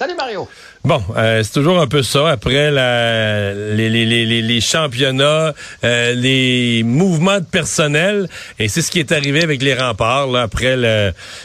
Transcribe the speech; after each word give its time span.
Salut 0.00 0.14
Mario. 0.16 0.48
Bon, 0.82 1.02
euh, 1.14 1.42
c'est 1.42 1.52
toujours 1.52 1.78
un 1.78 1.86
peu 1.86 2.02
ça. 2.02 2.30
Après 2.30 2.70
les, 3.76 4.60
championnats, 4.62 5.52
euh, 5.84 6.14
les 6.14 6.82
mouvements 6.84 7.38
de 7.38 7.44
personnel, 7.44 8.26
et 8.58 8.68
c'est 8.68 8.80
ce 8.80 8.90
qui 8.90 8.98
est 8.98 9.12
arrivé 9.12 9.42
avec 9.42 9.60
les 9.60 9.74
remparts. 9.74 10.34
Après 10.36 10.74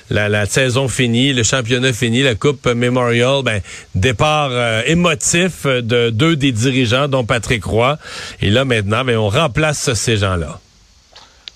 la, 0.09 0.45
saison 0.45 0.87
finie, 0.87 1.33
le 1.33 1.43
championnat 1.43 1.91
fini, 1.91 2.23
la 2.23 2.35
Coupe 2.35 2.65
Memorial, 2.65 3.43
ben, 3.43 3.59
départ 3.93 4.51
euh, 4.53 4.83
émotif 4.85 5.65
de 5.65 6.09
deux 6.09 6.37
des 6.37 6.53
dirigeants, 6.53 7.09
dont 7.09 7.25
Patrick 7.25 7.65
Roy. 7.65 7.97
Et 8.41 8.49
là, 8.49 8.63
maintenant, 8.63 9.03
ben, 9.03 9.17
on 9.17 9.27
remplace 9.27 9.93
ces 9.95 10.15
gens-là. 10.15 10.61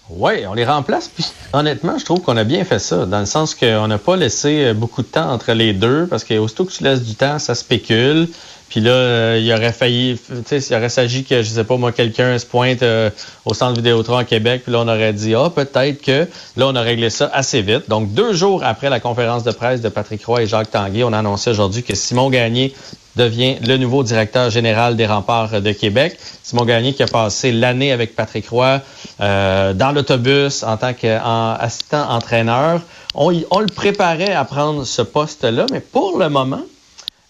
Oui, 0.09 0.45
on 0.47 0.53
les 0.55 0.65
remplace. 0.65 1.07
Puis 1.07 1.25
honnêtement, 1.53 1.97
je 1.97 2.05
trouve 2.05 2.21
qu'on 2.21 2.37
a 2.37 2.43
bien 2.43 2.63
fait 2.65 2.79
ça, 2.79 3.05
dans 3.05 3.19
le 3.19 3.25
sens 3.25 3.53
qu'on 3.53 3.87
n'a 3.87 3.97
pas 3.97 4.15
laissé 4.15 4.65
euh, 4.65 4.73
beaucoup 4.73 5.03
de 5.03 5.07
temps 5.07 5.31
entre 5.31 5.53
les 5.53 5.73
deux, 5.73 6.07
parce 6.07 6.23
qu'aussitôt 6.23 6.65
que 6.65 6.71
tu 6.71 6.83
laisses 6.83 7.03
du 7.03 7.15
temps, 7.15 7.37
ça 7.37 7.53
spécule. 7.53 8.27
Puis 8.69 8.81
là, 8.81 8.91
euh, 8.91 9.39
il 9.41 9.51
aurait 9.51 9.73
failli, 9.73 10.19
tu 10.27 10.43
sais, 10.45 10.59
il 10.59 10.75
aurait 10.75 10.89
s'agi 10.89 11.23
que, 11.23 11.41
je 11.41 11.49
sais 11.49 11.63
pas 11.63 11.77
moi, 11.77 11.91
quelqu'un 11.91 12.37
se 12.37 12.45
pointe 12.45 12.83
euh, 12.83 13.09
au 13.45 13.55
centre 13.55 13.75
Vidéotron 13.75 14.17
à 14.17 14.23
Québec, 14.23 14.61
puis 14.63 14.71
là, 14.71 14.79
on 14.79 14.87
aurait 14.87 15.13
dit, 15.13 15.33
ah, 15.33 15.49
peut-être 15.53 16.01
que, 16.03 16.27
là, 16.55 16.67
on 16.67 16.75
a 16.75 16.81
réglé 16.81 17.09
ça 17.09 17.31
assez 17.33 17.63
vite. 17.63 17.89
Donc, 17.89 18.13
deux 18.13 18.33
jours 18.33 18.63
après 18.63 18.91
la 18.91 18.99
conférence 18.99 19.43
de 19.43 19.51
presse 19.51 19.81
de 19.81 19.89
Patrick 19.89 20.23
Roy 20.23 20.43
et 20.43 20.47
Jacques 20.47 20.69
Tanguay, 20.69 21.03
on 21.03 21.13
a 21.13 21.19
annoncé 21.19 21.49
aujourd'hui 21.49 21.81
que 21.81 21.95
Simon 21.95 22.29
Gagné 22.29 22.73
devient 23.15 23.57
le 23.67 23.77
nouveau 23.77 24.03
directeur 24.03 24.49
général 24.49 24.95
des 24.95 25.07
remparts 25.07 25.61
de 25.61 25.71
Québec. 25.71 26.17
Simon 26.43 26.63
Gagné 26.63 26.93
qui 26.93 27.03
a 27.03 27.07
passé 27.07 27.51
l'année 27.51 27.91
avec 27.91 28.15
Patrick 28.15 28.47
Roy 28.49 28.81
euh, 29.19 29.73
dans 29.73 29.91
l'autobus 29.91 30.63
en 30.63 30.77
tant 30.77 30.93
qu'assistant 30.93 32.09
entraîneur. 32.09 32.81
On, 33.15 33.33
on, 33.49 33.59
le 33.59 33.67
préparait 33.67 34.33
à 34.33 34.45
prendre 34.45 34.85
ce 34.85 35.01
poste-là, 35.01 35.65
mais 35.71 35.79
pour 35.79 36.19
le 36.19 36.29
moment, 36.29 36.61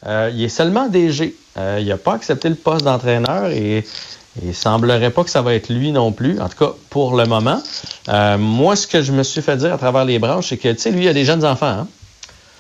euh, 0.06 0.32
il 0.34 0.44
est 0.44 0.50
seulement 0.50 0.88
DG. 0.88 1.36
Euh, 1.58 1.80
il 1.82 1.88
n'a 1.88 1.98
pas 1.98 2.14
accepté 2.14 2.50
le 2.50 2.56
poste 2.56 2.86
d'entraîneur 2.86 3.50
et 3.50 3.84
il 4.44 4.56
semblerait 4.56 5.12
pas 5.12 5.24
que 5.24 5.30
ça 5.30 5.42
va 5.42 5.54
être 5.54 5.70
lui 5.70 5.92
non 5.92 6.12
plus, 6.12 6.40
en 6.40 6.48
tout 6.48 6.58
cas 6.58 6.74
pour 6.90 7.16
le 7.16 7.26
moment. 7.26 7.62
Euh, 8.08 8.38
moi, 8.38 8.76
ce 8.76 8.88
que 8.88 9.02
je 9.02 9.12
me 9.12 9.24
suis 9.24 9.42
fait 9.42 9.58
dire 9.58 9.74
à 9.74 9.78
travers 9.78 10.06
les 10.06 10.20
branches, 10.20 10.50
c'est 10.50 10.58
que, 10.58 10.72
tu 10.72 10.80
sais, 10.80 10.92
lui, 10.92 11.04
il 11.04 11.08
a 11.08 11.14
des 11.14 11.26
jeunes 11.26 11.44
enfants. 11.44 11.68
Hein? 11.68 11.88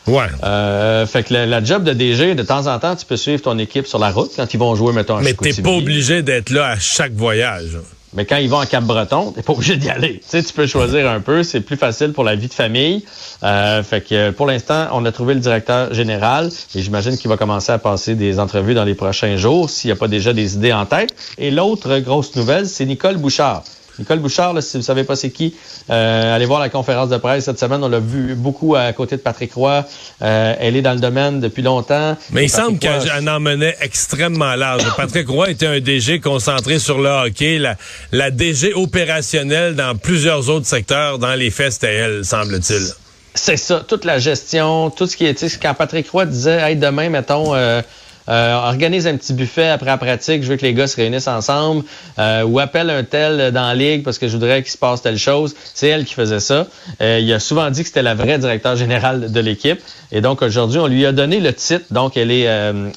Ouais. 0.07 0.25
Euh, 0.43 1.05
fait 1.05 1.23
que 1.23 1.33
la, 1.33 1.63
job 1.63 1.83
de 1.83 1.93
DG, 1.93 2.33
de 2.35 2.43
temps 2.43 2.67
en 2.67 2.79
temps, 2.79 2.95
tu 2.95 3.05
peux 3.05 3.17
suivre 3.17 3.41
ton 3.41 3.57
équipe 3.59 3.85
sur 3.85 3.99
la 3.99 4.11
route 4.11 4.31
quand 4.35 4.53
ils 4.53 4.59
vont 4.59 4.73
jouer, 4.75 4.91
mettons, 4.91 5.17
à 5.17 5.21
Mais 5.21 5.33
t'es 5.33 5.53
pas 5.61 5.71
obligé 5.71 6.23
d'être 6.23 6.49
là 6.49 6.69
à 6.69 6.79
chaque 6.79 7.13
voyage. 7.13 7.77
Mais 8.13 8.25
quand 8.25 8.37
ils 8.37 8.49
vont 8.49 8.57
en 8.57 8.65
Cap-Breton, 8.65 9.33
t'es 9.33 9.41
pas 9.43 9.53
obligé 9.53 9.77
d'y 9.77 9.89
aller. 9.89 10.19
Tu 10.19 10.29
sais, 10.29 10.43
tu 10.43 10.53
peux 10.53 10.65
choisir 10.65 11.09
un 11.09 11.19
peu. 11.19 11.43
C'est 11.43 11.61
plus 11.61 11.77
facile 11.77 12.13
pour 12.13 12.23
la 12.23 12.35
vie 12.35 12.47
de 12.47 12.53
famille. 12.53 13.05
Euh, 13.43 13.83
fait 13.83 14.01
que 14.01 14.31
pour 14.31 14.47
l'instant, 14.47 14.87
on 14.93 15.05
a 15.05 15.11
trouvé 15.11 15.33
le 15.33 15.39
directeur 15.39 15.93
général 15.93 16.49
et 16.75 16.81
j'imagine 16.81 17.17
qu'il 17.17 17.29
va 17.29 17.37
commencer 17.37 17.71
à 17.71 17.77
passer 17.77 18.15
des 18.15 18.39
entrevues 18.39 18.73
dans 18.73 18.83
les 18.83 18.95
prochains 18.95 19.37
jours 19.37 19.69
s'il 19.69 19.89
n'y 19.89 19.93
a 19.93 19.95
pas 19.95 20.07
déjà 20.07 20.33
des 20.33 20.55
idées 20.55 20.73
en 20.73 20.85
tête. 20.85 21.13
Et 21.37 21.51
l'autre 21.51 21.99
grosse 21.99 22.35
nouvelle, 22.35 22.67
c'est 22.67 22.85
Nicole 22.85 23.17
Bouchard. 23.17 23.63
Nicole 23.99 24.19
Bouchard, 24.19 24.61
si 24.63 24.77
vous 24.77 24.83
savez 24.83 25.03
pas 25.03 25.15
c'est 25.15 25.29
qui, 25.29 25.53
euh, 25.89 26.35
allez 26.35 26.45
voir 26.45 26.59
la 26.59 26.69
conférence 26.69 27.09
de 27.09 27.17
presse 27.17 27.45
cette 27.45 27.59
semaine. 27.59 27.83
On 27.83 27.89
l'a 27.89 27.99
vu 27.99 28.33
beaucoup 28.35 28.75
à 28.75 28.91
côté 28.93 29.17
de 29.17 29.21
Patrick 29.21 29.53
Roy. 29.53 29.85
Euh, 30.21 30.55
elle 30.59 30.75
est 30.75 30.81
dans 30.81 30.93
le 30.93 30.99
domaine 30.99 31.39
depuis 31.39 31.61
longtemps. 31.61 32.17
Mais 32.31 32.45
il 32.45 32.49
semble 32.49 32.79
qu'elle 32.79 33.29
en 33.29 33.39
menait 33.39 33.75
extrêmement 33.81 34.55
large. 34.55 34.83
Patrick 34.97 35.27
Roy 35.27 35.51
était 35.51 35.67
un 35.67 35.79
DG 35.79 36.19
concentré 36.19 36.79
sur 36.79 36.99
le 36.99 37.09
hockey. 37.09 37.59
La, 37.59 37.75
la 38.11 38.31
DG 38.31 38.73
opérationnelle 38.73 39.75
dans 39.75 39.95
plusieurs 39.95 40.49
autres 40.49 40.65
secteurs. 40.65 41.19
Dans 41.19 41.35
les 41.35 41.51
faits, 41.51 41.73
c'était 41.73 41.95
elle, 41.95 42.25
semble-t-il. 42.25 42.93
C'est 43.35 43.57
ça, 43.57 43.85
toute 43.87 44.05
la 44.05 44.17
gestion, 44.17 44.89
tout 44.89 45.05
ce 45.05 45.15
qui 45.15 45.25
est, 45.25 45.59
quand 45.61 45.73
Patrick 45.73 46.09
Roy 46.09 46.25
disait, 46.25 46.59
hey, 46.59 46.75
demain, 46.75 47.09
mettons, 47.09 47.53
euh, 47.55 47.81
euh, 48.29 48.53
organise 48.53 49.07
un 49.07 49.17
petit 49.17 49.33
buffet 49.33 49.69
après 49.69 49.87
la 49.87 49.97
pratique, 49.97 50.43
je 50.43 50.49
veux 50.49 50.55
que 50.55 50.65
les 50.65 50.73
gars 50.73 50.87
se 50.87 50.95
réunissent 50.95 51.27
ensemble, 51.27 51.83
euh, 52.19 52.43
ou 52.43 52.59
appelle 52.59 52.89
un 52.89 53.03
tel 53.03 53.51
dans 53.51 53.63
la 53.63 53.75
ligue 53.75 54.03
parce 54.03 54.19
que 54.19 54.27
je 54.27 54.33
voudrais 54.33 54.61
qu'il 54.61 54.71
se 54.71 54.77
passe 54.77 55.01
telle 55.01 55.17
chose. 55.17 55.55
C'est 55.73 55.87
elle 55.87 56.05
qui 56.05 56.13
faisait 56.13 56.39
ça. 56.39 56.67
Euh, 57.01 57.19
il 57.21 57.33
a 57.33 57.39
souvent 57.39 57.69
dit 57.71 57.81
que 57.81 57.87
c'était 57.87 58.03
la 58.03 58.13
vraie 58.13 58.37
directeur 58.37 58.75
générale 58.75 59.31
de 59.31 59.39
l'équipe. 59.39 59.79
Et 60.11 60.21
donc 60.21 60.41
aujourd'hui, 60.41 60.79
on 60.79 60.87
lui 60.87 61.05
a 61.05 61.11
donné 61.11 61.39
le 61.39 61.53
titre. 61.53 61.85
Donc 61.91 62.17
elle 62.17 62.31
est 62.31 62.47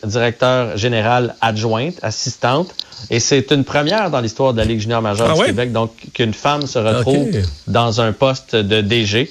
directeur 0.04 0.76
générale 0.76 1.34
adjointe, 1.41 1.94
assistante. 2.03 2.75
Et 3.10 3.19
c'est 3.19 3.50
une 3.50 3.65
première 3.65 4.10
dans 4.10 4.21
l'histoire 4.21 4.53
de 4.53 4.59
la 4.59 4.65
Ligue 4.65 4.81
junior 4.81 5.03
majeure 5.03 5.31
ah 5.32 5.38
du 5.38 5.44
Québec, 5.44 5.72
donc 5.72 5.92
qu'une 6.15 6.34
femme 6.34 6.66
se 6.66 6.78
retrouve 6.78 7.31
dans 7.66 8.00
un 8.00 8.12
poste 8.12 8.54
de 8.54 8.81
DG. 8.81 9.31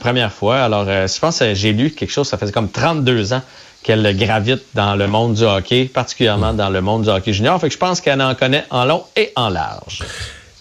première 0.00 0.32
fois. 0.32 0.58
Alors, 0.60 0.84
je 0.86 1.18
pense 1.18 1.38
que 1.38 1.54
j'ai 1.54 1.72
lu 1.72 1.90
quelque 1.90 2.12
chose, 2.12 2.28
ça 2.28 2.38
faisait 2.38 2.52
comme 2.52 2.70
32 2.70 3.32
ans 3.32 3.42
qu'elle 3.84 4.16
gravite 4.16 4.62
dans 4.74 4.96
le 4.96 5.06
monde 5.06 5.34
du 5.34 5.44
hockey, 5.44 5.84
particulièrement 5.84 6.54
dans 6.54 6.70
le 6.70 6.80
monde 6.80 7.04
du 7.04 7.10
hockey 7.10 7.32
junior. 7.32 7.60
Fait 7.60 7.68
que 7.68 7.74
je 7.74 7.78
pense 7.78 8.00
qu'elle 8.00 8.20
en 8.20 8.34
connaît 8.34 8.64
en 8.70 8.84
long 8.84 9.04
et 9.14 9.30
en 9.36 9.50
large. 9.50 10.00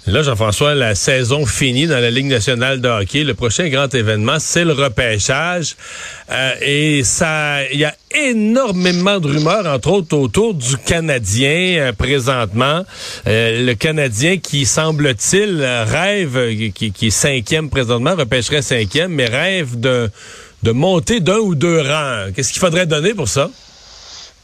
Là, 0.06 0.22
Jean-François, 0.22 0.76
la 0.76 0.96
saison 0.96 1.46
finie 1.46 1.88
dans 1.88 2.00
la 2.00 2.12
Ligue 2.12 2.26
nationale 2.26 2.82
de 2.82 2.90
hockey. 2.90 3.24
Le 3.24 3.36
prochain 3.36 3.70
grand 3.70 3.94
événement, 3.96 4.36
c'est 4.38 4.66
le 4.66 4.74
repêchage. 4.74 5.78
Euh, 6.30 6.52
et 6.62 7.04
ça, 7.06 7.64
il 7.72 7.80
y 7.80 7.86
a 7.86 7.96
énormément 8.14 9.22
de 9.22 9.30
rumeurs, 9.30 9.66
entre 9.66 9.92
autres, 9.92 10.18
autour 10.18 10.56
du 10.56 10.76
Canadien 10.76 11.78
euh, 11.78 11.94
présentement. 11.94 12.84
Euh, 13.28 13.66
le 13.66 13.74
Canadien 13.76 14.40
qui, 14.40 14.66
semble-t-il, 14.66 15.64
rêve, 15.64 16.72
qui, 16.74 16.92
qui 16.92 17.08
est 17.08 17.10
cinquième 17.10 17.70
présentement, 17.70 18.14
repêcherait 18.16 18.62
cinquième, 18.62 19.14
mais 19.14 19.28
rêve 19.28 19.80
de 19.80 20.10
de 20.64 20.72
monter 20.72 21.20
d'un 21.20 21.38
ou 21.38 21.56
deux 21.56 21.82
rangs. 21.82 22.32
Qu'est-ce 22.34 22.52
qu'il 22.52 22.62
faudrait 22.62 22.86
donner 22.86 23.14
pour 23.14 23.28
ça? 23.28 23.50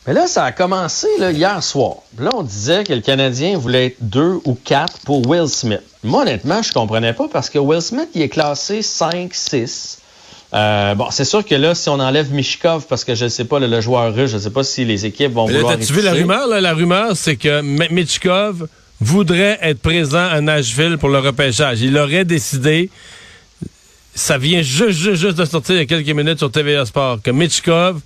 Mais 0.06 0.14
là, 0.14 0.28
ça 0.28 0.44
a 0.46 0.52
commencé 0.52 1.08
hier 1.20 1.62
soir. 1.64 1.98
Là, 2.18 2.32
on 2.36 2.44
disait 2.44 2.84
que 2.84 2.94
le 2.94 3.02
Canadien 3.02 3.58
voulait 3.58 3.88
être 3.88 3.98
deux 4.02 4.40
ou 4.44 4.56
quatre 4.56 5.00
pour 5.06 5.28
Will 5.28 5.48
Smith. 5.48 5.82
Moi, 6.04 6.24
honnêtement, 6.24 6.62
je 6.62 6.74
comprenais 6.74 7.14
pas 7.14 7.28
parce 7.32 7.50
que 7.50 7.60
Will 7.60 7.82
Smith, 7.82 8.10
il 8.16 8.22
est 8.22 8.30
classé 8.30 8.82
5, 8.82 9.34
6. 9.34 10.00
Euh, 10.54 10.96
bon, 10.96 11.08
c'est 11.12 11.26
sûr 11.26 11.46
que 11.46 11.54
là, 11.54 11.76
si 11.76 11.90
on 11.90 12.00
enlève 12.00 12.34
Mishkov, 12.34 12.88
parce 12.88 13.04
que 13.04 13.14
je 13.14 13.26
ne 13.26 13.30
sais 13.30 13.46
pas, 13.46 13.60
le, 13.60 13.82
joueur 13.82 14.14
russe, 14.14 14.32
je 14.32 14.38
ne 14.38 14.42
sais 14.42 14.50
pas 14.50 14.64
si 14.64 14.84
les 14.84 15.06
équipes 15.06 15.34
vont 15.34 15.46
vouloir. 15.46 15.78
tu 15.78 15.94
vu 15.94 16.02
la 16.02 16.14
rumeur? 16.14 16.48
La 16.48 16.74
rumeur, 16.74 17.16
c'est 17.16 17.36
que 17.36 17.62
Mishkov 17.62 18.68
voudrait 19.00 19.60
être 19.62 19.80
présent 19.80 20.26
à 20.26 20.42
Nashville 20.42 20.98
pour 20.98 21.10
le 21.10 21.20
repêchage. 21.20 21.82
Il 21.82 21.98
aurait 21.98 22.26
décidé 22.26 22.90
ça 24.20 24.38
vient 24.38 24.62
juste, 24.62 25.00
juste, 25.00 25.38
de 25.38 25.46
sortir 25.46 25.76
il 25.76 25.80
y 25.80 25.82
a 25.82 25.86
quelques 25.86 26.10
minutes 26.10 26.40
sur 26.40 26.52
TVA 26.52 26.86
Sport, 26.86 27.22
que 27.24 27.32
Mitchkov 27.32 28.02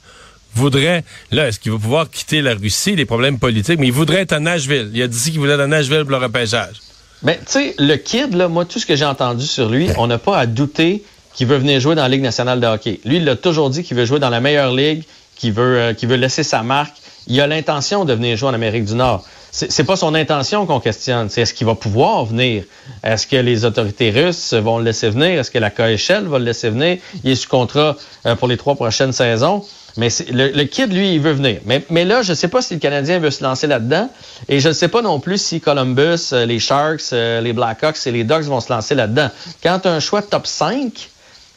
voudrait, 0.56 1.04
là, 1.32 1.48
est-ce 1.48 1.60
qu'il 1.60 1.72
va 1.72 1.80
pouvoir 1.80 2.10
quitter 2.10 2.42
la 2.42 2.54
Russie, 2.54 2.96
les 2.96 3.06
problèmes 3.06 3.40
politiques, 3.40 3.80
mais 3.80 3.88
il 3.88 3.94
voudrait 3.94 4.22
être 4.22 4.34
à 4.34 4.40
Nashville. 4.40 4.92
Il 4.94 5.02
a 5.02 5.08
dit 5.08 5.32
qu'il 5.32 5.40
voulait 5.40 5.54
être 5.54 5.62
à 5.62 5.68
Nashville 5.68 6.02
pour 6.02 6.12
le 6.12 6.18
repêchage. 6.18 6.76
Mais 7.24 7.38
tu 7.38 7.54
sais, 7.54 7.76
le 7.80 7.96
kid, 7.96 8.36
là, 8.36 8.48
moi, 8.48 8.66
tout 8.66 8.80
ce 8.80 8.86
que 8.86 8.96
j'ai 8.96 9.06
entendu 9.06 9.46
sur 9.46 9.70
lui, 9.70 9.90
on 9.98 10.08
n'a 10.08 10.20
pas 10.20 10.38
à 10.38 10.46
douter 10.46 11.04
qu'il 11.34 11.48
veut 11.48 11.58
venir 11.58 11.80
jouer 11.80 11.96
dans 11.96 12.04
la 12.04 12.10
Ligue 12.10 12.22
nationale 12.22 12.60
de 12.60 12.68
hockey. 12.68 13.00
Lui, 13.06 13.18
il 13.18 13.28
a 13.28 13.36
toujours 13.36 13.72
dit 13.72 13.84
qu'il 13.84 13.98
veut 13.98 14.06
jouer 14.06 14.20
dans 14.20 14.30
la 14.30 14.40
meilleure 14.40 14.74
ligue, 14.74 15.04
qu'il 15.36 15.54
veut, 15.54 15.80
euh, 15.80 15.94
qu'il 15.94 16.10
veut 16.10 16.18
laisser 16.18 16.44
sa 16.44 16.62
marque. 16.62 16.96
Il 17.26 17.42
a 17.42 17.48
l'intention 17.48 18.06
de 18.06 18.14
venir 18.14 18.38
jouer 18.38 18.50
en 18.50 18.54
Amérique 18.54 18.86
du 18.86 18.94
Nord 18.94 19.26
c'est 19.56 19.84
pas 19.84 19.96
son 19.96 20.16
intention 20.16 20.66
qu'on 20.66 20.80
questionne. 20.80 21.30
C'est 21.30 21.42
est-ce 21.42 21.54
qu'il 21.54 21.68
va 21.68 21.76
pouvoir 21.76 22.26
venir? 22.26 22.64
Est-ce 23.04 23.28
que 23.28 23.36
les 23.36 23.66
autorités 23.66 24.10
russes 24.10 24.54
vont 24.54 24.80
le 24.80 24.84
laisser 24.84 25.12
venir? 25.12 25.40
Est-ce 25.40 25.52
que 25.52 25.60
la 25.60 25.70
KHL 25.70 26.26
va 26.26 26.40
le 26.40 26.46
laisser 26.46 26.72
venir? 26.72 26.98
Il 27.24 27.30
est 27.30 27.36
sous 27.36 27.50
contrat 27.50 27.96
euh, 28.26 28.36
pour 28.36 28.48
les 28.48 28.58
trois 28.58 28.74
prochaines 28.74 29.14
saisons. 29.14 29.64
Mais 29.96 30.08
le, 30.32 30.64
kid, 30.64 30.92
lui, 30.92 31.14
il 31.14 31.22
veut 31.22 31.34
venir. 31.34 31.60
Mais, 31.66 31.86
mais 31.92 32.04
là, 32.04 32.24
je 32.24 32.32
ne 32.32 32.36
sais 32.36 32.48
pas 32.48 32.64
si 32.64 32.74
le 32.74 32.80
Canadien 32.80 33.20
veut 33.20 33.30
se 33.30 33.44
lancer 33.44 33.68
là-dedans. 33.68 34.10
Et 34.50 34.60
je 34.60 34.70
ne 34.70 34.74
sais 34.74 34.88
pas 34.88 35.04
non 35.04 35.20
plus 35.20 35.40
si 35.40 35.62
Columbus, 35.62 36.34
euh, 36.34 36.48
les 36.48 36.58
Sharks, 36.58 37.14
euh, 37.14 37.40
les 37.40 37.54
Blackhawks 37.54 38.08
et 38.08 38.12
les 38.12 38.24
Ducks 38.24 38.46
vont 38.46 38.60
se 38.60 38.74
lancer 38.74 38.96
là-dedans. 38.96 39.30
Quand 39.62 39.82
tu 39.82 39.88
as 39.88 39.92
un 39.92 40.00
choix 40.00 40.24
top 40.24 40.48
5, 40.48 41.10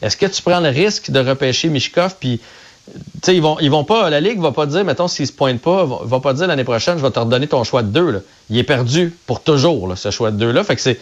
est-ce 0.03 0.19
que 0.19 0.27
tu 0.27 0.43
prends 0.43 0.61
le 0.61 0.69
risque 0.69 1.11
de 1.11 1.21
repêcher 1.21 1.71
Mishkov 1.71 2.17
puis 2.21 2.43
ils 3.29 3.43
vont, 3.43 3.59
ils 3.61 3.71
vont 3.71 3.85
pas, 3.85 4.11
la 4.11 4.21
Ligue 4.21 4.41
va 4.41 4.53
pas 4.53 4.67
dire, 4.67 4.85
mettons, 4.85 5.09
s'il 5.09 5.27
se 5.27 5.33
pointe 5.33 5.61
pas, 5.61 5.85
va, 5.85 6.21
pas 6.21 6.33
dire 6.33 6.47
l'année 6.47 6.65
prochaine, 6.65 6.99
je 6.99 7.03
vais 7.03 7.11
te 7.11 7.19
redonner 7.19 7.47
ton 7.47 7.65
choix 7.65 7.83
de 7.83 7.89
deux. 7.89 8.25
Il 8.51 8.59
est 8.59 8.65
perdu 8.65 9.17
pour 9.27 9.41
toujours, 9.41 9.93
ce 9.97 10.11
choix 10.11 10.31
de 10.31 10.37
deux-là. 10.37 10.65
Fait. 10.65 10.99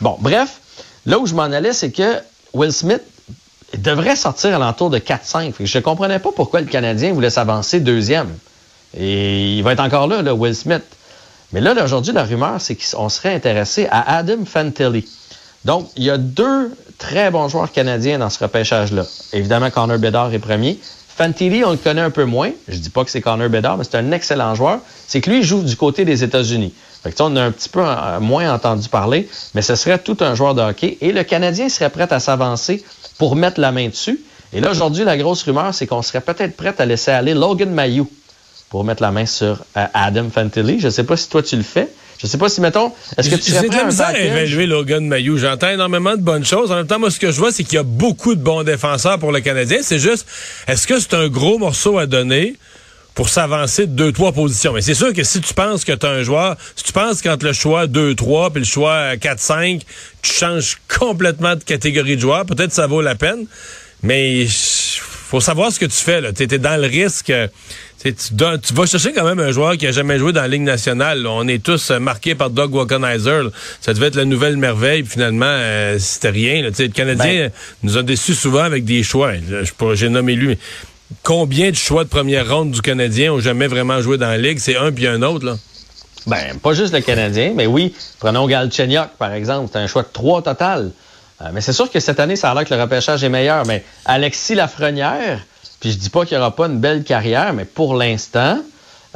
Bon, 0.00 0.16
bref, 0.20 0.60
là 1.06 1.18
où 1.18 1.26
je 1.26 1.34
m'en 1.34 1.42
allais, 1.42 1.72
c'est 1.72 1.90
que 1.90 2.18
Will 2.54 2.72
Smith 2.72 3.02
devrait 3.76 4.16
sortir 4.16 4.54
à 4.56 4.58
l'entour 4.58 4.90
de 4.90 4.98
4-5. 4.98 5.52
Je 5.60 5.78
comprenais 5.78 6.18
pas 6.18 6.30
pourquoi 6.34 6.60
le 6.60 6.66
Canadien 6.66 7.12
voulait 7.12 7.30
s'avancer 7.30 7.80
deuxième. 7.80 8.28
Et 8.96 9.56
il 9.56 9.62
va 9.62 9.72
être 9.72 9.80
encore 9.80 10.06
là, 10.06 10.22
là 10.22 10.34
Will 10.34 10.54
Smith. 10.54 10.84
Mais 11.52 11.60
là, 11.60 11.74
aujourd'hui, 11.82 12.12
la 12.12 12.24
rumeur, 12.24 12.60
c'est 12.60 12.76
qu'on 12.76 13.08
serait 13.08 13.34
intéressé 13.34 13.86
à 13.90 14.16
Adam 14.16 14.44
Fantilli. 14.44 15.06
Donc, 15.64 15.88
il 15.96 16.04
y 16.04 16.10
a 16.10 16.18
deux 16.18 16.70
très 16.98 17.30
bons 17.30 17.48
joueurs 17.48 17.72
canadiens 17.72 18.18
dans 18.18 18.30
ce 18.30 18.42
repêchage-là. 18.42 19.04
Évidemment, 19.32 19.70
Connor 19.70 19.98
Bedard 19.98 20.32
est 20.32 20.38
premier. 20.38 20.78
Fantilli, 21.18 21.64
on 21.64 21.72
le 21.72 21.78
connaît 21.78 22.00
un 22.00 22.10
peu 22.10 22.24
moins. 22.24 22.52
Je 22.68 22.78
dis 22.78 22.90
pas 22.90 23.02
que 23.02 23.10
c'est 23.10 23.20
Connor 23.20 23.48
Bedard, 23.48 23.76
mais 23.76 23.82
c'est 23.82 23.96
un 23.96 24.12
excellent 24.12 24.54
joueur. 24.54 24.78
C'est 25.08 25.20
que 25.20 25.28
lui, 25.30 25.38
il 25.38 25.42
joue 25.42 25.62
du 25.62 25.74
côté 25.74 26.04
des 26.04 26.22
États-Unis. 26.22 26.72
Fait 27.02 27.10
que, 27.10 27.20
on 27.20 27.34
a 27.34 27.42
un 27.42 27.50
petit 27.50 27.68
peu 27.68 27.82
euh, 27.84 28.20
moins 28.20 28.54
entendu 28.54 28.88
parler, 28.88 29.28
mais 29.52 29.62
ce 29.62 29.74
serait 29.74 29.98
tout 29.98 30.16
un 30.20 30.36
joueur 30.36 30.54
de 30.54 30.62
hockey. 30.62 30.96
Et 31.00 31.10
le 31.10 31.24
Canadien 31.24 31.68
serait 31.68 31.90
prêt 31.90 32.06
à 32.12 32.20
s'avancer 32.20 32.84
pour 33.18 33.34
mettre 33.34 33.60
la 33.60 33.72
main 33.72 33.88
dessus. 33.88 34.20
Et 34.52 34.60
là, 34.60 34.70
aujourd'hui, 34.70 35.02
la 35.02 35.16
grosse 35.16 35.42
rumeur, 35.42 35.74
c'est 35.74 35.88
qu'on 35.88 36.02
serait 36.02 36.20
peut-être 36.20 36.56
prêt 36.56 36.72
à 36.78 36.86
laisser 36.86 37.10
aller 37.10 37.34
Logan 37.34 37.70
Mayou 37.72 38.08
pour 38.70 38.84
mettre 38.84 39.02
la 39.02 39.10
main 39.10 39.26
sur 39.26 39.64
euh, 39.76 39.86
Adam 39.94 40.28
Fantilli. 40.32 40.78
Je 40.78 40.86
ne 40.86 40.92
sais 40.92 41.04
pas 41.04 41.16
si 41.16 41.28
toi 41.28 41.42
tu 41.42 41.56
le 41.56 41.64
fais. 41.64 41.88
Je 42.18 42.26
sais 42.26 42.38
pas 42.38 42.48
si, 42.48 42.60
mettons, 42.60 42.92
est-ce 43.16 43.30
que 43.30 43.36
tu 43.36 43.52
serais 43.52 43.66
prêt 43.68 43.78
à, 44.00 44.06
à 44.06 44.18
évaluer 44.18 44.66
Logan 44.66 45.06
Mayou. 45.06 45.38
J'entends 45.38 45.70
énormément 45.70 46.16
de 46.16 46.22
bonnes 46.22 46.44
choses. 46.44 46.72
En 46.72 46.76
même 46.76 46.86
temps, 46.86 46.98
moi, 46.98 47.12
ce 47.12 47.20
que 47.20 47.30
je 47.30 47.38
vois, 47.38 47.52
c'est 47.52 47.62
qu'il 47.62 47.74
y 47.74 47.78
a 47.78 47.84
beaucoup 47.84 48.34
de 48.34 48.40
bons 48.40 48.64
défenseurs 48.64 49.20
pour 49.20 49.30
le 49.30 49.40
Canadien. 49.40 49.78
C'est 49.82 50.00
juste, 50.00 50.26
est-ce 50.66 50.86
que 50.88 50.98
c'est 50.98 51.14
un 51.14 51.28
gros 51.28 51.58
morceau 51.58 51.96
à 51.96 52.06
donner 52.06 52.56
pour 53.14 53.28
s'avancer 53.28 53.86
de 53.86 53.92
deux, 53.92 54.10
trois 54.10 54.32
positions? 54.32 54.72
Mais 54.72 54.82
c'est 54.82 54.94
sûr 54.94 55.12
que 55.12 55.22
si 55.22 55.40
tu 55.40 55.54
penses 55.54 55.84
que 55.84 55.92
tu 55.92 56.06
as 56.06 56.10
un 56.10 56.24
joueur, 56.24 56.56
si 56.74 56.82
tu 56.82 56.92
penses 56.92 57.22
qu'entre 57.22 57.46
le 57.46 57.52
choix 57.52 57.86
2-3 57.86 58.50
puis 58.50 58.60
le 58.60 58.66
choix 58.66 59.14
4-5, 59.14 59.82
tu 60.20 60.32
changes 60.32 60.78
complètement 60.98 61.54
de 61.54 61.62
catégorie 61.62 62.16
de 62.16 62.20
joueur, 62.20 62.46
peut-être 62.46 62.72
ça 62.72 62.88
vaut 62.88 63.00
la 63.00 63.14
peine. 63.14 63.46
Mais 64.02 64.46
faut 64.48 65.40
savoir 65.40 65.70
ce 65.70 65.78
que 65.78 65.86
tu 65.86 65.96
fais. 65.96 66.20
Tu 66.32 66.42
es, 66.42 66.58
dans 66.58 66.80
le 66.80 66.88
risque. 66.88 67.32
Tu, 68.02 68.14
tu, 68.14 68.74
vas 68.74 68.86
chercher 68.86 69.12
quand 69.12 69.24
même 69.24 69.40
un 69.40 69.50
joueur 69.50 69.76
qui 69.76 69.86
a 69.86 69.90
jamais 69.90 70.18
joué 70.18 70.32
dans 70.32 70.42
la 70.42 70.48
Ligue 70.48 70.62
nationale. 70.62 71.26
On 71.26 71.48
est 71.48 71.60
tous 71.60 71.90
euh, 71.90 71.98
marqués 71.98 72.36
par 72.36 72.50
Doug 72.50 72.72
Wackenheiser. 72.72 73.48
Ça 73.80 73.92
devait 73.92 74.06
être 74.06 74.14
la 74.14 74.24
nouvelle 74.24 74.56
merveille. 74.56 75.02
Puis 75.02 75.12
finalement, 75.12 75.46
euh, 75.46 75.98
c'était 75.98 76.30
rien. 76.30 76.62
Là. 76.62 76.70
Le 76.78 76.88
Canadien 76.88 77.32
ben- 77.32 77.50
nous 77.82 77.96
a 77.96 78.04
déçus 78.04 78.34
souvent 78.34 78.62
avec 78.62 78.84
des 78.84 79.02
choix. 79.02 79.32
J'ai 79.94 80.08
nommé 80.08 80.36
lui. 80.36 80.56
Combien 81.24 81.70
de 81.70 81.76
choix 81.76 82.04
de 82.04 82.08
première 82.08 82.48
ronde 82.48 82.70
du 82.70 82.82
Canadien 82.82 83.32
ont 83.32 83.40
jamais 83.40 83.66
vraiment 83.66 84.00
joué 84.00 84.16
dans 84.16 84.28
la 84.28 84.38
Ligue? 84.38 84.58
C'est 84.60 84.76
un 84.76 84.92
puis 84.92 85.08
un 85.08 85.22
autre. 85.22 85.44
Là. 85.44 85.56
Ben, 86.28 86.58
pas 86.62 86.74
juste 86.74 86.92
le 86.92 87.00
Canadien, 87.00 87.52
mais 87.56 87.66
oui. 87.66 87.94
Prenons 88.20 88.46
Galchenyuk, 88.46 89.08
par 89.18 89.32
exemple. 89.32 89.70
C'est 89.72 89.78
un 89.78 89.86
choix 89.88 90.02
de 90.02 90.08
trois 90.12 90.42
total. 90.42 90.92
Euh, 91.40 91.46
mais 91.52 91.60
c'est 91.60 91.72
sûr 91.72 91.90
que 91.90 91.98
cette 92.00 92.20
année, 92.20 92.36
ça 92.36 92.50
a 92.50 92.54
l'air 92.54 92.64
que 92.64 92.74
le 92.74 92.80
repêchage 92.80 93.24
est 93.24 93.28
meilleur. 93.28 93.64
Mais 93.66 93.84
Alexis 94.04 94.54
Lafrenière, 94.54 95.40
puis 95.80 95.92
je 95.92 95.98
dis 95.98 96.10
pas 96.10 96.24
qu'il 96.24 96.36
n'y 96.36 96.40
aura 96.40 96.54
pas 96.54 96.66
une 96.66 96.78
belle 96.78 97.04
carrière, 97.04 97.52
mais 97.52 97.64
pour 97.64 97.94
l'instant, 97.94 98.58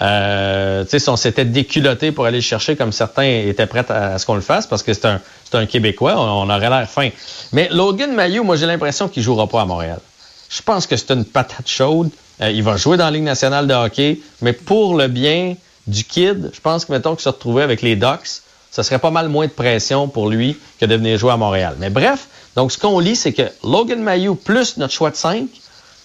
euh, 0.01 0.85
si 0.89 1.09
on 1.09 1.17
s'était 1.17 1.45
déculotté 1.45 2.13
pour 2.13 2.25
aller 2.25 2.39
le 2.39 2.43
chercher 2.43 2.77
comme 2.77 2.93
certains 2.93 3.25
étaient 3.47 3.67
prêts 3.67 3.85
à, 3.91 4.19
ce 4.19 4.27
qu'on 4.27 4.35
le 4.35 4.41
fasse, 4.41 4.67
parce 4.67 4.83
que 4.83 4.93
c'est 4.95 5.07
un, 5.07 5.21
un 5.53 5.67
Québécois, 5.67 6.15
on, 6.17 6.49
aurait 6.49 6.71
l'air 6.71 6.89
fin. 6.89 7.11
Mais 7.53 7.69
Logan 7.71 8.13
Mayou, 8.13 8.43
moi 8.43 8.57
j'ai 8.57 8.67
l'impression 8.67 9.09
qu'il 9.09 9.23
jouera 9.23 9.47
pas 9.47 9.63
à 9.63 9.65
Montréal. 9.65 10.01
Je 10.49 10.63
pense 10.63 10.87
que 10.87 10.97
c'est 10.97 11.11
une 11.13 11.25
patate 11.25 11.69
chaude. 11.69 12.11
Euh, 12.41 12.51
il 12.51 12.63
va 12.63 12.77
jouer 12.77 12.97
dans 12.97 13.05
la 13.05 13.11
Ligue 13.11 13.25
nationale 13.25 13.67
de 13.67 13.75
hockey, 13.75 14.21
mais 14.41 14.53
pour 14.53 14.97
le 14.97 15.09
bien 15.09 15.57
du 15.87 16.05
kid, 16.05 16.51
je 16.53 16.61
pense 16.61 16.85
que 16.85 16.93
mettons 16.93 17.15
qu'il 17.15 17.23
se 17.23 17.29
retrouvait 17.29 17.63
avec 17.63 17.83
les 17.83 17.97
Ducks, 17.97 18.43
ce 18.71 18.83
serait 18.83 18.99
pas 18.99 19.11
mal 19.11 19.29
moins 19.29 19.47
de 19.47 19.53
pression 19.53 20.09
pour 20.09 20.31
lui 20.31 20.57
que 20.81 20.87
de 20.87 20.95
venir 20.95 21.19
jouer 21.19 21.33
à 21.33 21.37
Montréal. 21.37 21.77
Mais 21.79 21.91
bref, 21.91 22.29
donc 22.57 22.73
ce 22.73 22.79
qu'on 22.79 22.99
lit, 22.99 23.17
c'est 23.17 23.33
que 23.33 23.43
Logan 23.63 24.03
Mayou 24.03 24.35
plus 24.35 24.79
notre 24.79 24.95
choix 24.95 25.11
de 25.11 25.17
5 25.17 25.47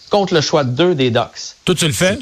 contre 0.09 0.33
le 0.33 0.42
choix 0.42 0.63
de 0.63 0.71
2 0.71 0.95
des 0.95 1.12
Ducks. 1.12 1.56
Toi, 1.65 1.75
tu 1.75 1.86
le 1.86 1.94
fais? 1.94 2.18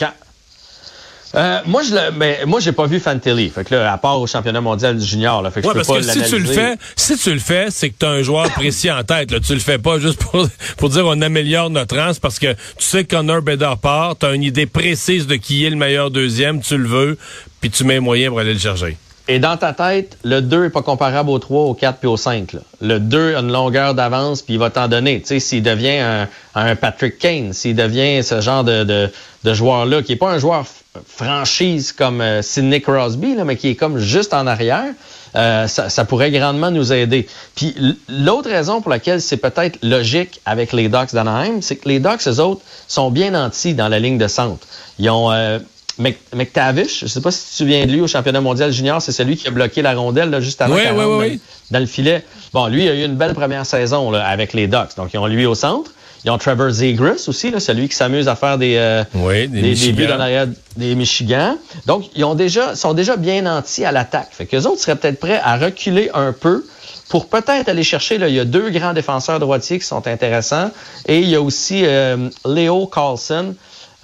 Euh, 1.36 1.60
moi, 1.66 1.84
je 1.84 1.94
le, 1.94 2.12
mais 2.12 2.42
moi, 2.46 2.62
j'ai 2.62 2.72
pas 2.72 2.86
vu 2.86 3.00
Fantilli. 3.00 3.50
Fait 3.50 3.66
que 3.66 3.76
là, 3.76 3.92
à 3.92 3.98
part 3.98 4.22
au 4.22 4.28
championnat 4.28 4.62
mondial 4.62 4.98
du 4.98 5.06
junior, 5.06 5.42
là, 5.42 5.52
fait 5.52 5.62
que 5.62 5.68
je 5.68 5.74
peux 5.74 5.84
parce 5.84 6.06
que 6.08 6.24
si 6.24 6.30
tu 6.30 6.40
le 6.40 6.46
fais, 6.46 6.78
si 6.96 7.18
tu 7.18 7.34
le 7.34 7.40
fais, 7.40 7.68
c'est 7.72 7.90
que 7.90 7.96
tu 8.00 8.06
as 8.06 8.10
un 8.10 8.22
joueur 8.22 8.50
précis 8.52 8.90
en 8.90 9.04
tête. 9.04 9.32
Là. 9.32 9.40
Tu 9.42 9.54
le 9.54 9.60
fais 9.60 9.78
pas 9.78 10.00
juste 10.00 10.24
pour, 10.24 10.48
pour 10.78 10.90
dire 10.90 11.06
on 11.06 11.22
améliore 11.22 11.70
notre 11.70 11.98
rang, 11.98 12.12
parce 12.22 12.40
que 12.40 12.54
tu 12.54 12.86
sais 12.86 13.04
que 13.04 13.16
Connor 13.16 13.42
Bedard 13.42 13.80
part, 13.80 14.18
tu 14.18 14.26
as 14.26 14.34
une 14.34 14.44
idée 14.44 14.66
précise 14.66 15.28
de 15.28 15.36
qui 15.36 15.66
est 15.66 15.70
le 15.70 15.76
meilleur 15.76 16.10
deuxième, 16.10 16.62
tu 16.62 16.78
le 16.78 16.88
veux, 16.88 17.18
puis 17.60 17.70
tu 17.70 17.84
mets 17.84 18.00
moyen 18.00 18.30
pour 18.30 18.40
aller 18.40 18.54
le 18.54 18.60
chercher. 18.60 18.98
Et 19.28 19.40
dans 19.40 19.58
ta 19.58 19.74
tête, 19.74 20.18
le 20.24 20.42
2 20.42 20.66
est 20.66 20.70
pas 20.70 20.84
comparable 20.84 21.32
au 21.32 21.40
3, 21.40 21.64
au 21.64 21.74
4 21.74 21.98
puis 21.98 22.08
au 22.08 22.18
5. 22.18 22.54
Là. 22.54 22.60
Le 22.82 23.00
2 23.00 23.36
a 23.36 23.40
une 23.40 23.52
longueur 23.52 23.96
d'avance 23.96 24.44
puis 24.44 24.54
il 24.54 24.60
va 24.60 24.70
t'en 24.70 24.88
donner. 24.88 25.20
Tu 25.22 25.28
sais, 25.28 25.40
s'il 25.40 25.64
devient 25.64 25.98
un, 25.98 26.28
un, 26.54 26.76
Patrick 26.76 27.18
Kane, 27.18 27.52
s'il 27.54 27.76
devient 27.76 28.24
ce 28.24 28.40
genre 28.42 28.64
de, 28.64 28.84
de, 28.84 29.12
de 29.44 29.54
joueur-là, 29.54 30.04
qui 30.04 30.12
est 30.12 30.18
pas 30.18 30.30
un 30.30 30.38
joueur 30.38 30.66
franchise 31.08 31.92
comme 31.92 32.22
euh, 32.22 32.44
Sidney 32.44 32.82
Crosby, 32.82 33.36
là, 33.36 33.46
mais 33.46 33.56
qui 33.56 33.70
est 33.70 33.76
comme 33.76 33.98
juste 33.98 34.34
en 34.34 34.46
arrière, 34.46 34.94
euh, 35.36 35.68
ça, 35.68 35.90
ça, 35.90 36.06
pourrait 36.06 36.32
grandement 36.32 36.72
nous 36.72 36.94
aider. 36.94 37.28
Puis 37.56 37.76
l'autre 38.08 38.50
raison 38.50 38.80
pour 38.80 38.92
laquelle 38.92 39.22
c'est 39.22 39.38
peut-être 39.38 39.80
logique 39.82 40.40
avec 40.46 40.72
les 40.72 40.88
Ducks 40.88 41.14
d'Anaheim, 41.14 41.62
c'est 41.62 41.78
que 41.78 41.90
les 41.90 42.00
Ducks, 42.00 42.28
eux 42.28 42.40
autres, 42.40 42.62
sont 42.88 43.10
bien 43.10 43.32
nantis 43.32 43.74
dans 43.74 43.90
la 43.90 44.00
ligne 44.00 44.20
de 44.20 44.28
centre. 44.28 44.66
Ils 45.00 45.10
ont... 45.10 45.32
Euh, 45.32 45.60
McTavish, 45.98 47.00
je 47.00 47.06
ne 47.06 47.10
sais 47.10 47.22
pas 47.22 47.32
si 47.32 47.44
tu 47.46 47.52
te 47.52 47.56
souviens 47.56 47.86
de 47.86 47.92
lui 47.92 48.02
au 48.02 48.08
championnat 48.08 48.42
mondial 48.42 48.72
junior, 48.72 49.02
c'est 49.02 49.12
celui 49.12 49.38
qui 49.38 49.48
a 49.48 49.52
bloqué 49.52 49.82
la 49.82 49.94
rondelle 49.94 50.30
là, 50.30 50.42
juste 50.42 50.62
avant 50.62 50.76
dans, 50.76 51.80
le 51.80 51.86
filet. 51.86 52.24
Bon, 52.54 52.68
lui, 52.68 52.84
il 52.84 52.90
a 52.90 52.96
eu 52.96 53.06
une 53.06 53.16
belle 53.16 53.34
première 53.34 53.66
saison 53.66 54.12
là, 54.12 54.26
avec 54.28 54.54
les 54.54 54.68
Ducks. 54.68 54.96
Donc, 54.98 55.14
ils 55.14 55.18
ont 55.18 55.28
lui 55.28 55.46
au 55.46 55.56
centre. 55.56 55.92
Ils 56.26 56.32
ont 56.32 56.38
Trevor 56.40 56.72
Zegras 56.72 57.26
aussi, 57.28 57.52
là, 57.52 57.60
celui 57.60 57.88
qui 57.88 57.96
s'amuse 57.96 58.28
à 58.28 58.36
faire 58.36 58.58
des, 58.58 58.78
euh, 58.78 59.04
des, 59.14 59.92
buts 59.92 60.08
dans 60.08 60.18
l'arrière 60.18 60.48
des 60.76 60.96
Michigan. 60.96 61.56
Donc, 61.86 62.10
ils 62.16 62.24
ont 62.24 62.34
déjà, 62.34 62.76
sont 62.76 62.96
déjà 62.96 63.16
bien 63.16 63.44
nantis 63.44 63.86
à 63.86 63.92
l'attaque. 63.92 64.30
Fait 64.32 64.48
que 64.48 64.56
les 64.56 64.66
autres 64.66 64.82
seraient 64.82 64.96
peut-être 64.96 65.20
prêts 65.20 65.40
à 65.44 65.56
reculer 65.58 66.10
un 66.16 66.34
peu 66.34 66.66
pour 67.10 67.30
peut-être 67.30 67.70
aller 67.70 67.84
chercher, 67.84 68.18
là, 68.18 68.28
il 68.28 68.34
y 68.34 68.40
a 68.40 68.46
deux 68.46 68.72
grands 68.72 68.94
défenseurs 68.94 69.40
droitiers 69.40 69.78
qui 69.78 69.86
sont 69.86 70.08
intéressants. 70.08 70.72
Et 71.08 71.20
il 71.20 71.30
y 71.30 71.36
a 71.36 71.42
aussi 71.42 71.84
euh, 71.86 72.30
Léo 72.44 72.88
Carlson, 72.88 73.54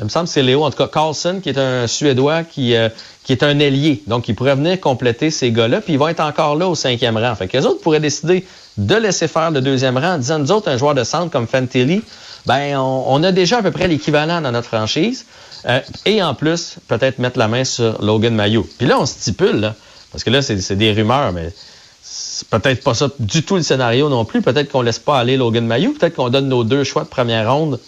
il 0.02 0.06
me 0.06 0.10
semble 0.10 0.26
que 0.26 0.32
c'est 0.32 0.42
Léo, 0.42 0.64
en 0.64 0.72
tout 0.72 0.78
cas 0.78 0.88
Carlson, 0.88 1.40
qui 1.44 1.50
est 1.50 1.60
un 1.60 1.86
Suédois 1.86 2.44
qui, 2.44 2.76
euh, 2.76 2.90
est 3.30 3.44
un 3.44 3.60
ailier. 3.60 4.04
Donc, 4.08 4.28
il 4.28 4.36
pourrait 4.36 4.56
venir 4.56 4.80
compléter 4.82 5.30
ces 5.30 5.52
gars-là, 5.52 5.80
puis 5.80 5.94
ils 5.94 6.00
vont 6.00 6.08
être 6.08 6.20
encore 6.20 6.56
là 6.56 6.68
au 6.68 6.76
cinquième 6.76 7.16
rang. 7.18 7.34
Fait 7.36 7.48
que 7.48 7.56
les 7.56 7.66
autres 7.66 7.82
pourraient 7.82 8.00
décider 8.00 8.46
de 8.78 8.96
laisser 8.96 9.28
faire 9.28 9.52
le 9.52 9.62
deuxième 9.62 9.98
rang 9.98 10.16
en 10.16 10.18
disant, 10.18 10.40
nous 10.40 10.52
autres, 10.52 10.70
un 10.70 10.78
joueur 10.78 10.96
de 10.96 11.04
centre 11.04 11.32
comme 11.32 11.48
Fantilli, 11.48 12.02
ben, 12.48 12.78
on, 12.78 13.24
a 13.24 13.32
déjà 13.32 13.60
à 13.60 13.62
peu 13.62 13.72
près 13.72 13.88
l'équivalent 13.88 14.42
dans 14.42 14.52
notre 14.52 14.68
franchise. 14.68 15.26
Euh, 15.68 15.80
et 16.06 16.22
en 16.24 16.34
plus, 16.34 16.78
peut-être 16.88 17.20
mettre 17.20 17.38
la 17.38 17.48
main 17.48 17.64
sur 17.64 18.04
Logan 18.04 18.34
Mayo. 18.34 18.68
Puis 18.80 18.88
là, 18.88 19.00
on 19.00 19.06
stipule, 19.06 19.72
parce 20.12 20.24
que 20.24 20.32
là, 20.32 20.42
c'est 20.42 20.76
des 20.76 20.92
rumeurs, 20.92 21.32
mais 21.32 21.54
c'est 22.02 22.50
peut-être 22.50 22.84
pas 22.84 22.96
ça 22.96 23.08
du 23.20 23.44
tout 23.44 23.56
le 23.56 23.62
scénario 23.62 24.10
non 24.10 24.26
plus. 24.26 24.42
Peut-être 24.42 24.72
qu'on 24.72 24.82
laisse 24.82 25.00
pas 25.00 25.20
aller 25.20 25.38
Logan 25.38 25.66
Mayo. 25.66 25.94
Peut-être 25.98 26.16
qu'on 26.16 26.30
donne 26.30 26.50
nos 26.50 26.64
deux 26.64 26.84
choix 26.84 27.04
de 27.04 27.08
première 27.08 27.54
ronde 27.54 27.80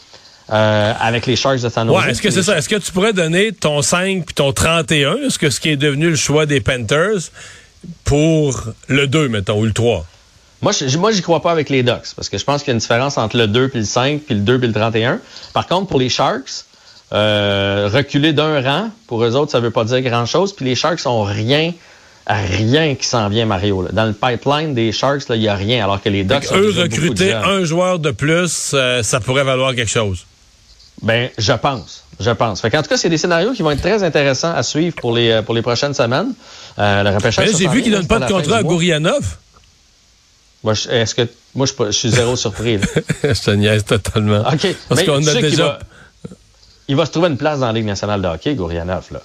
euh, 0.51 0.93
avec 0.99 1.25
les 1.25 1.35
Sharks 1.35 1.61
de 1.61 1.69
San 1.69 1.87
Jose. 1.87 1.97
Ouais, 1.97 2.11
est-ce 2.11 2.21
que 2.21 2.29
c'est 2.29 2.43
ça? 2.43 2.57
Est-ce 2.57 2.69
que 2.69 2.75
tu 2.75 2.91
pourrais 2.91 3.13
donner 3.13 3.51
ton 3.51 3.81
5 3.81 4.25
puis 4.25 4.35
ton 4.35 4.51
31, 4.51 5.17
est-ce 5.25 5.39
que 5.39 5.49
ce 5.49 5.59
qui 5.59 5.69
est 5.69 5.77
devenu 5.77 6.09
le 6.09 6.15
choix 6.15 6.45
des 6.45 6.59
Panthers, 6.59 7.31
pour 8.03 8.63
le 8.87 9.07
2, 9.07 9.29
mettons, 9.29 9.59
ou 9.59 9.65
le 9.65 9.73
3? 9.73 10.05
Moi, 10.61 10.71
je, 10.71 10.97
moi, 10.97 11.11
j'y 11.11 11.21
crois 11.21 11.41
pas 11.41 11.51
avec 11.51 11.69
les 11.69 11.83
Ducks, 11.83 12.13
parce 12.15 12.29
que 12.29 12.37
je 12.37 12.43
pense 12.43 12.61
qu'il 12.61 12.69
y 12.69 12.71
a 12.71 12.73
une 12.73 12.79
différence 12.79 13.17
entre 13.17 13.37
le 13.37 13.47
2 13.47 13.69
puis 13.69 13.79
le 13.79 13.85
5, 13.85 14.21
puis 14.21 14.35
le 14.35 14.41
2 14.41 14.59
puis 14.59 14.67
le 14.67 14.73
31. 14.73 15.19
Par 15.53 15.67
contre, 15.67 15.87
pour 15.87 15.99
les 15.99 16.09
Sharks, 16.09 16.65
euh, 17.13 17.89
reculer 17.91 18.33
d'un 18.33 18.61
rang, 18.61 18.89
pour 19.07 19.23
eux 19.23 19.35
autres, 19.35 19.51
ça 19.51 19.59
veut 19.59 19.71
pas 19.71 19.83
dire 19.85 20.01
grand-chose, 20.01 20.53
puis 20.53 20.65
les 20.65 20.75
Sharks 20.75 21.05
ont 21.05 21.23
rien 21.23 21.73
rien 22.25 22.95
qui 22.95 23.05
s'en 23.05 23.27
vient, 23.29 23.45
Mario. 23.45 23.87
Dans 23.91 24.05
le 24.05 24.13
pipeline 24.13 24.73
des 24.73 24.91
Sharks, 24.91 25.23
il 25.29 25.39
n'y 25.39 25.47
a 25.47 25.55
rien, 25.55 25.83
alors 25.83 26.01
que 26.01 26.09
les 26.09 26.23
Ducks... 26.23 26.51
eux, 26.53 26.73
recruter 26.75 27.33
un 27.33 27.63
joueur 27.63 27.99
de 27.99 28.11
plus, 28.11 28.71
euh, 28.73 29.03
ça 29.03 29.19
pourrait 29.19 29.43
valoir 29.43 29.75
quelque 29.75 29.91
chose. 29.91 30.25
Ben, 31.03 31.29
je 31.37 31.53
pense. 31.53 32.05
Je 32.19 32.31
pense. 32.31 32.61
Fait 32.61 32.75
en 32.77 32.81
tout 32.81 32.89
cas, 32.89 32.97
c'est 32.97 33.09
des 33.09 33.17
scénarios 33.17 33.51
qui 33.51 33.61
vont 33.61 33.71
être 33.71 33.81
très 33.81 34.03
intéressants 34.03 34.53
à 34.53 34.63
suivre 34.63 34.95
pour 34.95 35.13
les, 35.13 35.41
pour 35.41 35.53
les 35.53 35.61
prochaines 35.61 35.93
semaines. 35.93 36.33
Euh, 36.79 37.03
le 37.03 37.31
J'ai 37.57 37.67
vu 37.67 37.83
qu'il 37.83 37.91
donne 37.91 38.07
pas 38.07 38.19
de 38.19 38.31
contrat 38.31 38.57
à 38.57 38.63
Gourianov. 38.63 39.37
Moi, 40.63 40.73
est-ce 40.89 41.13
que 41.13 41.27
moi 41.55 41.67
je, 41.67 41.91
suis 41.91 42.09
zéro 42.09 42.37
surpris. 42.37 42.79
je 43.23 43.43
te 43.43 43.51
niaise 43.51 43.83
totalement. 43.83 44.43
OK. 44.51 44.75
Parce 44.87 45.03
qu'on 45.03 45.27
a 45.27 45.33
déjà. 45.33 45.79
Il 46.87 46.95
va, 46.95 47.05
se 47.05 47.11
trouver 47.11 47.29
une 47.29 47.37
place 47.37 47.59
dans 47.59 47.67
la 47.67 47.73
Ligue 47.73 47.85
nationale 47.85 48.21
de 48.21 48.27
hockey, 48.27 48.55
Gourianov, 48.55 49.07
là. 49.11 49.21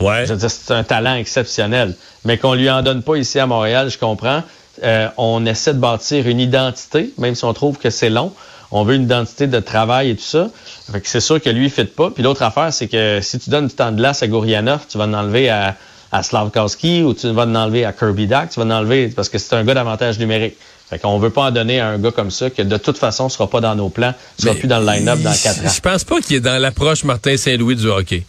Ouais. 0.00 0.26
Je 0.26 0.32
veux 0.32 0.38
dire, 0.38 0.50
c'est 0.50 0.74
un 0.74 0.84
talent 0.84 1.14
exceptionnel. 1.14 1.94
Mais 2.24 2.36
qu'on 2.36 2.54
lui 2.54 2.68
en 2.68 2.82
donne 2.82 3.02
pas 3.02 3.16
ici 3.16 3.38
à 3.38 3.46
Montréal, 3.46 3.90
je 3.90 3.98
comprends. 3.98 4.42
Euh, 4.82 5.08
on 5.16 5.46
essaie 5.46 5.72
de 5.72 5.78
bâtir 5.78 6.28
une 6.28 6.38
identité, 6.38 7.12
même 7.16 7.34
si 7.34 7.44
on 7.44 7.54
trouve 7.54 7.78
que 7.78 7.88
c'est 7.88 8.10
long 8.10 8.32
on 8.70 8.84
veut 8.84 8.94
une 8.94 9.04
identité 9.04 9.46
de 9.46 9.60
travail 9.60 10.10
et 10.10 10.16
tout 10.16 10.22
ça. 10.22 10.48
Fait 10.92 11.00
que 11.00 11.08
c'est 11.08 11.20
sûr 11.20 11.40
que 11.40 11.50
lui, 11.50 11.62
il 11.62 11.64
ne 11.64 11.70
fit 11.70 11.84
pas. 11.84 12.10
Puis 12.10 12.22
l'autre 12.22 12.42
affaire, 12.42 12.72
c'est 12.72 12.88
que 12.88 13.20
si 13.22 13.38
tu 13.38 13.50
donnes 13.50 13.68
du 13.68 13.74
temps 13.74 13.92
de 13.92 13.96
glace 13.96 14.22
à 14.22 14.28
Gourianov, 14.28 14.86
tu 14.88 14.98
vas 14.98 15.04
en 15.04 15.14
enlever 15.14 15.48
à, 15.48 15.76
à 16.12 16.22
Slavkowski 16.22 17.02
ou 17.02 17.14
tu 17.14 17.30
vas 17.30 17.42
en 17.44 17.54
enlever 17.54 17.84
à 17.84 17.92
Kirby 17.92 18.26
Dak, 18.26 18.50
tu 18.50 18.60
vas 18.60 18.66
en 18.66 18.70
enlever 18.70 19.08
parce 19.08 19.28
que 19.28 19.38
c'est 19.38 19.54
un 19.54 19.64
gars 19.64 19.74
d'avantage 19.74 20.18
numérique. 20.18 20.56
Fait 20.88 21.00
qu'on 21.00 21.18
veut 21.18 21.30
pas 21.30 21.42
en 21.42 21.50
donner 21.50 21.80
à 21.80 21.88
un 21.88 21.98
gars 21.98 22.12
comme 22.12 22.30
ça 22.30 22.48
que 22.48 22.62
de 22.62 22.76
toute 22.76 22.96
façon 22.96 23.24
ne 23.24 23.28
sera 23.28 23.50
pas 23.50 23.60
dans 23.60 23.74
nos 23.74 23.88
plans, 23.88 24.14
ne 24.38 24.44
sera 24.44 24.54
plus 24.54 24.68
dans 24.68 24.78
le 24.78 24.86
line-up 24.86 25.18
dans 25.20 25.32
quatre 25.32 25.64
ans. 25.64 25.68
Je 25.74 25.80
pense 25.80 26.04
pas 26.04 26.20
qu'il 26.20 26.36
est 26.36 26.40
dans 26.40 26.60
l'approche 26.60 27.02
Martin 27.02 27.36
Saint-Louis 27.36 27.74
du 27.74 27.88
hockey. 27.88 28.24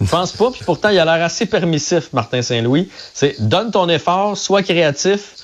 Je 0.00 0.06
pense 0.08 0.32
pas, 0.32 0.50
puis 0.50 0.62
pourtant 0.64 0.90
il 0.90 0.98
a 0.98 1.04
l'air 1.04 1.24
assez 1.24 1.46
permissif, 1.46 2.12
Martin 2.12 2.42
Saint-Louis. 2.42 2.88
C'est 3.14 3.40
donne 3.40 3.70
ton 3.70 3.88
effort, 3.88 4.36
sois 4.36 4.62
créatif, 4.62 5.34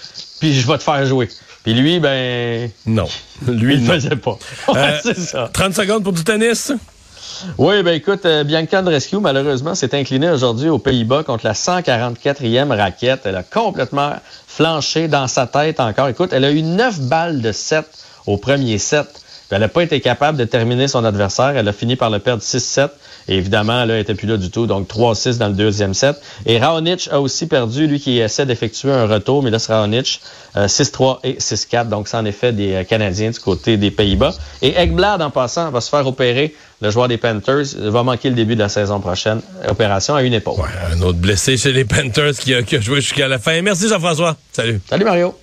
puis 0.40 0.52
je 0.52 0.66
vais 0.66 0.76
te 0.76 0.82
faire 0.82 1.04
jouer. 1.06 1.28
Puis 1.64 1.74
lui, 1.74 2.00
ben... 2.00 2.70
Non. 2.86 3.08
Lui, 3.46 3.74
il 3.74 3.84
ne 3.84 3.92
faisait 3.92 4.16
pas. 4.16 4.38
Euh, 4.70 4.98
c'est 5.02 5.18
ça. 5.18 5.50
30 5.52 5.74
secondes 5.74 6.02
pour 6.02 6.12
du 6.12 6.24
tennis? 6.24 6.72
Oui, 7.56 7.82
ben 7.82 7.94
écoute, 7.94 8.24
euh, 8.24 8.42
Bianca 8.42 8.80
Andreescu, 8.80 9.18
malheureusement, 9.18 9.74
s'est 9.74 9.94
inclinée 9.94 10.30
aujourd'hui 10.30 10.68
aux 10.68 10.78
Pays-Bas 10.78 11.22
contre 11.24 11.46
la 11.46 11.52
144e 11.52 12.74
raquette. 12.74 13.20
Elle 13.24 13.36
a 13.36 13.42
complètement 13.42 14.14
flanché 14.46 15.08
dans 15.08 15.28
sa 15.28 15.46
tête 15.46 15.78
encore. 15.78 16.08
Écoute, 16.08 16.32
elle 16.32 16.44
a 16.44 16.50
eu 16.50 16.62
9 16.62 17.00
balles 17.02 17.40
de 17.40 17.52
7 17.52 17.84
au 18.26 18.36
premier 18.38 18.78
set. 18.78 19.06
Elle 19.50 19.60
n'a 19.60 19.68
pas 19.68 19.82
été 19.82 20.00
capable 20.00 20.36
de 20.36 20.44
terminer 20.44 20.88
son 20.88 21.04
adversaire. 21.04 21.56
Elle 21.56 21.68
a 21.68 21.72
fini 21.72 21.96
par 21.96 22.10
le 22.10 22.18
perdre 22.18 22.42
6-7. 22.42 22.90
Et 23.28 23.36
évidemment, 23.36 23.84
là, 23.84 23.94
elle 23.94 24.00
n'était 24.00 24.14
plus 24.14 24.26
là 24.26 24.36
du 24.36 24.50
tout. 24.50 24.66
Donc, 24.66 24.88
3-6 24.88 25.38
dans 25.38 25.48
le 25.48 25.54
deuxième 25.54 25.94
set. 25.94 26.16
Et 26.46 26.58
Raonic 26.58 27.08
a 27.12 27.20
aussi 27.20 27.46
perdu, 27.46 27.86
lui 27.86 28.00
qui 28.00 28.18
essaie 28.18 28.46
d'effectuer 28.46 28.92
un 28.92 29.06
retour. 29.06 29.42
Mais 29.42 29.50
là, 29.50 29.58
c'est 29.58 29.72
Raonic, 29.72 30.20
6-3 30.56 31.20
et 31.24 31.34
6-4. 31.34 31.88
Donc, 31.88 32.08
c'est 32.08 32.16
en 32.16 32.24
effet 32.24 32.52
des 32.52 32.74
euh, 32.74 32.84
Canadiens 32.84 33.30
du 33.30 33.38
côté 33.38 33.76
des 33.76 33.90
Pays-Bas. 33.90 34.34
Et 34.62 34.78
Ekblad, 34.78 35.22
en 35.22 35.30
passant, 35.30 35.70
va 35.70 35.80
se 35.80 35.90
faire 35.90 36.06
opérer. 36.06 36.54
Le 36.80 36.90
joueur 36.90 37.08
des 37.08 37.16
Panthers 37.16 37.64
va 37.76 38.02
manquer 38.02 38.28
le 38.28 38.36
début 38.36 38.54
de 38.54 38.60
la 38.60 38.68
saison 38.68 39.00
prochaine. 39.00 39.40
Opération 39.68 40.14
à 40.14 40.22
une 40.22 40.34
épaule. 40.34 40.60
Ouais, 40.60 40.68
un 40.92 41.00
autre 41.02 41.18
blessé 41.18 41.56
chez 41.56 41.72
les 41.72 41.84
Panthers 41.84 42.34
qui 42.34 42.54
a, 42.54 42.62
qui 42.62 42.76
a 42.76 42.80
joué 42.80 43.00
jusqu'à 43.00 43.28
la 43.28 43.38
fin. 43.38 43.60
Merci 43.62 43.88
Jean-François. 43.88 44.36
Salut. 44.52 44.80
Salut 44.88 45.04
Mario. 45.04 45.34